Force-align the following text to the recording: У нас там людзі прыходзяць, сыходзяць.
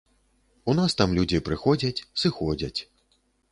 У 0.73 0.73
нас 0.79 0.95
там 1.01 1.13
людзі 1.19 1.43
прыходзяць, 1.51 2.05
сыходзяць. 2.25 2.79